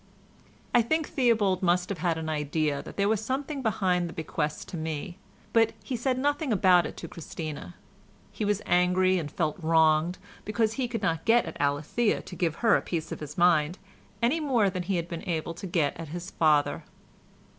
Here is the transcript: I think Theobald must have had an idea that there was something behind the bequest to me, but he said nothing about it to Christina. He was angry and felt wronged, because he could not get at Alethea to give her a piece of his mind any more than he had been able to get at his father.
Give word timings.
I 0.73 0.81
think 0.81 1.07
Theobald 1.07 1.61
must 1.61 1.89
have 1.89 1.99
had 1.99 2.17
an 2.17 2.27
idea 2.27 2.81
that 2.81 2.97
there 2.97 3.07
was 3.07 3.23
something 3.23 3.61
behind 3.61 4.09
the 4.09 4.13
bequest 4.13 4.67
to 4.69 4.75
me, 4.77 5.19
but 5.53 5.73
he 5.83 5.95
said 5.95 6.17
nothing 6.17 6.51
about 6.51 6.87
it 6.87 6.97
to 6.97 7.07
Christina. 7.07 7.75
He 8.31 8.43
was 8.43 8.63
angry 8.65 9.19
and 9.19 9.29
felt 9.31 9.57
wronged, 9.61 10.17
because 10.43 10.73
he 10.73 10.87
could 10.87 11.03
not 11.03 11.23
get 11.23 11.45
at 11.45 11.61
Alethea 11.61 12.23
to 12.23 12.35
give 12.35 12.55
her 12.65 12.75
a 12.75 12.81
piece 12.81 13.11
of 13.11 13.19
his 13.19 13.37
mind 13.37 13.77
any 14.23 14.39
more 14.39 14.71
than 14.71 14.81
he 14.81 14.95
had 14.95 15.07
been 15.07 15.23
able 15.29 15.53
to 15.53 15.67
get 15.67 15.95
at 15.99 16.07
his 16.07 16.31
father. 16.31 16.83